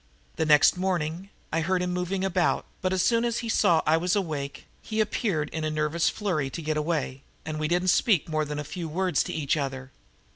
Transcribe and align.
The 0.37 0.47
next 0.47 0.77
morning 0.77 1.29
I 1.53 1.61
heard 1.61 1.83
him 1.83 1.93
moving 1.93 2.23
about, 2.25 2.65
but 2.81 2.91
as 2.91 3.03
soon 3.03 3.23
as 3.23 3.37
he 3.45 3.49
saw 3.49 3.83
I 3.85 3.97
was 3.97 4.15
awake, 4.15 4.65
he 4.81 4.99
appeared 4.99 5.49
in 5.51 5.63
a 5.63 5.69
nervous 5.69 6.09
flurry 6.09 6.49
to 6.49 6.61
get 6.63 6.75
away, 6.75 7.21
and 7.45 7.59
we 7.59 7.67
didn't 7.67 7.89
speak 7.89 8.27
more 8.27 8.43
than 8.43 8.57
a 8.57 8.63
few 8.63 8.89
words 8.89 9.21
to 9.25 9.31
each 9.31 9.55
other. 9.55 9.91